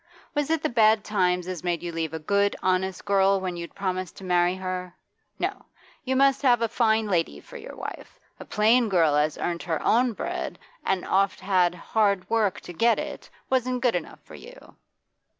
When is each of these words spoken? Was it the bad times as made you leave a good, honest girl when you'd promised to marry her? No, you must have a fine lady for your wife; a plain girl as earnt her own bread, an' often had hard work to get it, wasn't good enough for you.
Was 0.33 0.49
it 0.49 0.63
the 0.63 0.69
bad 0.69 1.03
times 1.03 1.47
as 1.47 1.63
made 1.63 1.83
you 1.83 1.91
leave 1.91 2.11
a 2.11 2.17
good, 2.17 2.55
honest 2.63 3.05
girl 3.05 3.39
when 3.39 3.55
you'd 3.55 3.75
promised 3.75 4.17
to 4.17 4.23
marry 4.23 4.55
her? 4.55 4.95
No, 5.37 5.65
you 6.03 6.15
must 6.15 6.41
have 6.41 6.59
a 6.63 6.67
fine 6.67 7.05
lady 7.05 7.39
for 7.39 7.55
your 7.55 7.75
wife; 7.75 8.19
a 8.39 8.45
plain 8.45 8.89
girl 8.89 9.15
as 9.15 9.37
earnt 9.37 9.61
her 9.61 9.79
own 9.85 10.13
bread, 10.13 10.57
an' 10.83 11.03
often 11.03 11.45
had 11.45 11.75
hard 11.75 12.27
work 12.31 12.61
to 12.61 12.73
get 12.73 12.97
it, 12.97 13.29
wasn't 13.47 13.81
good 13.83 13.95
enough 13.95 14.21
for 14.23 14.33
you. 14.33 14.75